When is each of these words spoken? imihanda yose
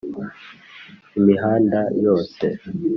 imihanda 1.19 1.79
yose 2.03 2.45